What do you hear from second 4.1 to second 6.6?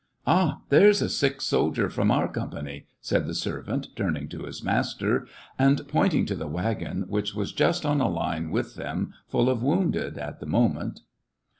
to his master, and pointing to the